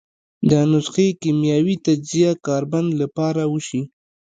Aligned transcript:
د 0.49 0.51
نسخې 0.71 1.07
کیمیاوي 1.21 1.75
تجزیه 1.85 2.31
کاربن 2.45 2.85
له 2.99 3.07
پاره 3.15 3.43
وشي. 3.53 3.81